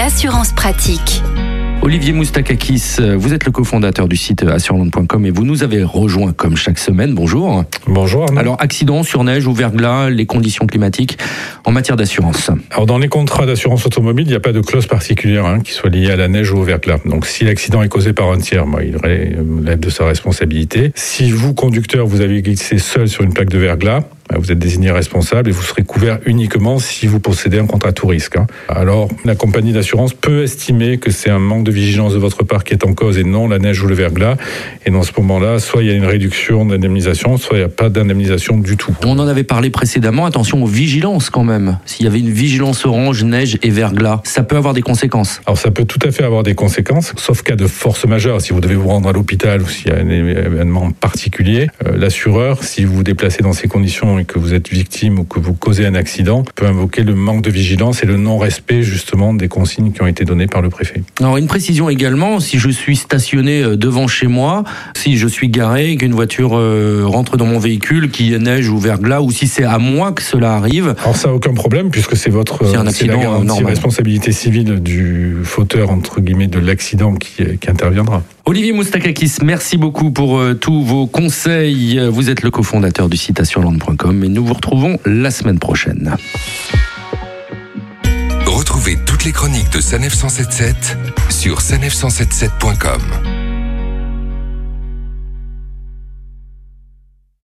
l'assurance 0.00 0.52
pratique. 0.52 1.22
Olivier 1.82 2.14
Moustakakis, 2.14 2.96
vous 3.16 3.34
êtes 3.34 3.44
le 3.44 3.52
cofondateur 3.52 4.08
du 4.08 4.16
site 4.16 4.42
assureland.com 4.42 5.26
et 5.26 5.30
vous 5.30 5.44
nous 5.44 5.62
avez 5.62 5.82
rejoint 5.82 6.32
comme 6.32 6.56
chaque 6.56 6.78
semaine. 6.78 7.12
Bonjour. 7.12 7.64
Bonjour. 7.86 8.22
Arnaud. 8.22 8.38
Alors, 8.38 8.56
accident 8.60 9.02
sur 9.02 9.24
neige 9.24 9.46
ou 9.46 9.52
verglas, 9.52 10.08
les 10.08 10.24
conditions 10.24 10.66
climatiques 10.66 11.18
en 11.66 11.72
matière 11.72 11.96
d'assurance. 11.96 12.50
Alors, 12.70 12.86
dans 12.86 12.96
les 12.96 13.08
contrats 13.08 13.44
d'assurance 13.44 13.84
automobile, 13.84 14.24
il 14.26 14.30
n'y 14.30 14.36
a 14.36 14.40
pas 14.40 14.52
de 14.52 14.62
clause 14.62 14.86
particulière 14.86 15.44
hein, 15.44 15.60
qui 15.60 15.72
soit 15.72 15.90
liée 15.90 16.10
à 16.10 16.16
la 16.16 16.28
neige 16.28 16.50
ou 16.50 16.56
au 16.56 16.62
verglas. 16.62 17.00
Donc, 17.04 17.26
si 17.26 17.44
l'accident 17.44 17.82
est 17.82 17.90
causé 17.90 18.14
par 18.14 18.30
un 18.30 18.38
tiers, 18.38 18.64
il 18.82 18.96
relève 18.96 19.80
de 19.80 19.90
sa 19.90 20.06
responsabilité. 20.06 20.92
Si 20.94 21.30
vous, 21.30 21.52
conducteur, 21.52 22.06
vous 22.06 22.22
avez 22.22 22.40
glissé 22.40 22.78
seul 22.78 23.06
sur 23.06 23.22
une 23.22 23.34
plaque 23.34 23.50
de 23.50 23.58
verglas, 23.58 24.00
vous 24.38 24.52
êtes 24.52 24.58
désigné 24.58 24.90
responsable 24.90 25.48
et 25.48 25.52
vous 25.52 25.62
serez 25.62 25.82
couvert 25.82 26.18
uniquement 26.26 26.78
si 26.78 27.06
vous 27.06 27.20
possédez 27.20 27.58
un 27.58 27.66
contrat 27.66 27.92
tout 27.92 28.06
risque. 28.06 28.36
Hein. 28.36 28.46
Alors, 28.68 29.08
la 29.24 29.34
compagnie 29.34 29.72
d'assurance 29.72 30.14
peut 30.14 30.42
estimer 30.42 30.98
que 30.98 31.10
c'est 31.10 31.30
un 31.30 31.38
manque 31.38 31.64
de 31.64 31.70
vigilance 31.70 32.12
de 32.12 32.18
votre 32.18 32.44
part 32.44 32.64
qui 32.64 32.74
est 32.74 32.84
en 32.84 32.94
cause 32.94 33.18
et 33.18 33.24
non 33.24 33.48
la 33.48 33.58
neige 33.58 33.82
ou 33.82 33.86
le 33.86 33.94
verglas. 33.94 34.36
Et 34.86 34.90
dans 34.90 35.02
ce 35.02 35.12
moment-là, 35.18 35.58
soit 35.58 35.82
il 35.82 35.88
y 35.88 35.90
a 35.90 35.94
une 35.94 36.04
réduction 36.04 36.64
d'indemnisation, 36.64 37.36
soit 37.36 37.56
il 37.56 37.60
n'y 37.60 37.64
a 37.64 37.68
pas 37.68 37.88
d'indemnisation 37.88 38.58
du 38.58 38.76
tout. 38.76 38.94
On 39.04 39.18
en 39.18 39.26
avait 39.26 39.44
parlé 39.44 39.70
précédemment. 39.70 40.26
Attention 40.26 40.62
aux 40.62 40.66
vigilances 40.66 41.30
quand 41.30 41.44
même. 41.44 41.78
S'il 41.84 42.04
y 42.04 42.08
avait 42.08 42.20
une 42.20 42.30
vigilance 42.30 42.84
orange, 42.86 43.24
neige 43.24 43.58
et 43.62 43.70
verglas, 43.70 44.20
ça 44.24 44.42
peut 44.42 44.56
avoir 44.56 44.74
des 44.74 44.82
conséquences. 44.82 45.40
Alors, 45.46 45.58
ça 45.58 45.70
peut 45.70 45.84
tout 45.84 45.98
à 46.06 46.10
fait 46.10 46.24
avoir 46.24 46.42
des 46.42 46.54
conséquences, 46.54 47.12
sauf 47.16 47.42
cas 47.42 47.56
de 47.56 47.66
force 47.66 48.06
majeure. 48.06 48.40
Si 48.40 48.52
vous 48.52 48.60
devez 48.60 48.76
vous 48.76 48.88
rendre 48.88 49.08
à 49.08 49.12
l'hôpital 49.12 49.62
ou 49.62 49.68
s'il 49.68 49.88
y 49.88 49.90
a 49.90 49.98
un 49.98 50.08
événement 50.08 50.90
particulier, 50.92 51.68
euh, 51.86 51.96
l'assureur, 51.96 52.62
si 52.62 52.84
vous 52.84 52.96
vous 52.96 53.02
déplacez 53.02 53.42
dans 53.42 53.52
ces 53.52 53.68
conditions 53.68 54.19
que 54.24 54.38
vous 54.38 54.54
êtes 54.54 54.70
victime 54.70 55.18
ou 55.18 55.24
que 55.24 55.38
vous 55.38 55.54
causez 55.54 55.86
un 55.86 55.94
accident, 55.94 56.44
peut 56.54 56.66
invoquer 56.66 57.02
le 57.02 57.14
manque 57.14 57.42
de 57.42 57.50
vigilance 57.50 58.02
et 58.02 58.06
le 58.06 58.16
non-respect 58.16 58.82
justement 58.82 59.34
des 59.34 59.48
consignes 59.48 59.92
qui 59.92 60.02
ont 60.02 60.06
été 60.06 60.24
données 60.24 60.46
par 60.46 60.62
le 60.62 60.70
préfet. 60.70 61.02
Alors 61.20 61.36
une 61.36 61.46
précision 61.46 61.88
également, 61.88 62.40
si 62.40 62.58
je 62.58 62.70
suis 62.70 62.96
stationné 62.96 63.62
euh, 63.62 63.76
devant 63.76 64.06
chez 64.06 64.26
moi, 64.26 64.64
si 64.96 65.16
je 65.16 65.26
suis 65.26 65.48
garé 65.48 65.92
et 65.92 65.96
qu'une 65.96 66.14
voiture 66.14 66.56
euh, 66.56 67.02
rentre 67.04 67.36
dans 67.36 67.46
mon 67.46 67.58
véhicule 67.58 68.10
qui 68.10 68.30
neige 68.38 68.68
ou 68.68 68.78
verglas, 68.78 69.20
ou 69.20 69.30
si 69.30 69.46
c'est 69.46 69.64
à 69.64 69.78
moi 69.78 70.12
que 70.12 70.22
cela 70.22 70.54
arrive. 70.54 70.94
Alors 71.02 71.16
ça 71.16 71.32
aucun 71.32 71.54
problème 71.54 71.90
puisque 71.90 72.16
c'est 72.16 72.30
votre 72.30 72.64
c'est 72.66 72.76
un 72.76 72.86
accident 72.86 73.42
la 73.60 73.66
responsabilité 73.66 74.32
civile 74.32 74.80
du 74.80 75.36
fauteur 75.44 75.90
entre 75.90 76.20
guillemets 76.20 76.46
de 76.46 76.58
l'accident 76.58 77.14
qui, 77.14 77.58
qui 77.58 77.70
interviendra. 77.70 78.22
Olivier 78.46 78.72
Moustakakis, 78.72 79.36
merci 79.42 79.76
beaucoup 79.76 80.10
pour 80.10 80.38
euh, 80.38 80.54
tous 80.54 80.82
vos 80.82 81.06
conseils. 81.06 82.00
Vous 82.08 82.30
êtes 82.30 82.42
le 82.42 82.50
cofondateur 82.50 83.08
du 83.08 83.16
site 83.16 83.40
assureland.com 83.40 84.24
et 84.24 84.28
nous 84.28 84.44
vous 84.44 84.54
retrouvons 84.54 84.98
la 85.04 85.30
semaine 85.30 85.58
prochaine. 85.58 86.16
Retrouvez 88.46 88.98
toutes 89.06 89.24
les 89.24 89.32
chroniques 89.32 89.70
de 89.72 89.80
Sanef 89.80 90.14
177 90.14 90.96
sur 91.28 91.60
sanef177.com. 91.60 93.39